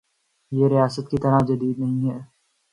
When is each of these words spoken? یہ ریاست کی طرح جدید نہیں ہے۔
یہ 0.51 0.67
ریاست 0.67 1.09
کی 1.11 1.17
طرح 1.17 1.39
جدید 1.47 1.79
نہیں 1.79 2.09
ہے۔ 2.09 2.19